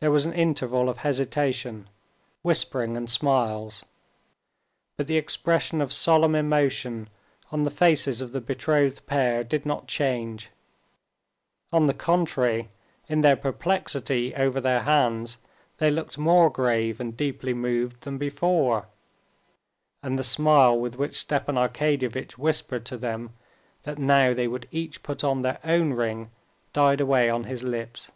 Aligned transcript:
There 0.00 0.10
was 0.10 0.24
an 0.26 0.32
interval 0.32 0.88
of 0.88 0.98
hesitation, 0.98 1.88
whispering, 2.42 2.96
and 2.96 3.08
smiles; 3.08 3.84
but 4.96 5.06
the 5.06 5.16
expression 5.16 5.80
of 5.80 5.92
solemn 5.92 6.34
emotion 6.34 7.08
on 7.52 7.62
the 7.62 7.70
faces 7.70 8.20
of 8.20 8.32
the 8.32 8.40
betrothed 8.40 9.06
pair 9.06 9.44
did 9.44 9.64
not 9.64 9.86
change: 9.86 10.50
on 11.72 11.86
the 11.86 11.94
contrary, 11.94 12.68
in 13.08 13.20
their 13.20 13.36
perplexity 13.36 14.34
over 14.34 14.60
their 14.60 14.80
hands 14.80 15.38
they 15.76 15.88
looked 15.88 16.18
more 16.18 16.50
grave 16.50 16.98
and 16.98 17.16
deeply 17.16 17.54
moved 17.54 18.00
than 18.00 18.18
before, 18.18 18.86
and 20.02 20.18
the 20.18 20.24
smile 20.24 20.76
with 20.76 20.96
which 20.96 21.16
Stepan 21.16 21.54
Arkadyevitch 21.54 22.32
whispered 22.32 22.84
to 22.86 22.96
them 22.98 23.34
that 23.82 24.00
now 24.00 24.34
they 24.34 24.48
would 24.48 24.66
each 24.72 25.04
put 25.04 25.22
on 25.22 25.42
their 25.42 25.60
own 25.62 25.92
ring 25.92 26.32
died 26.72 27.00
away 27.00 27.30
on 27.30 27.44
his 27.44 27.62
lips. 27.62 28.10